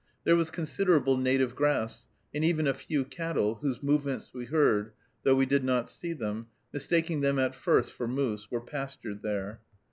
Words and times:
There 0.23 0.35
was 0.35 0.49
considerable 0.49 1.15
native 1.15 1.55
grass; 1.55 2.07
and 2.33 2.43
even 2.43 2.65
a 2.65 2.73
few 2.73 3.05
cattle 3.05 3.59
whose 3.61 3.83
movements 3.83 4.31
we 4.33 4.45
heard, 4.45 4.93
though 5.21 5.35
we 5.35 5.45
did 5.45 5.63
not 5.63 5.91
see 5.91 6.13
them, 6.13 6.47
mistaking 6.73 7.21
them 7.21 7.37
at 7.37 7.53
first 7.53 7.93
for 7.93 8.07
moose 8.07 8.49
were 8.49 8.61
pastured 8.61 9.21
there. 9.21 9.59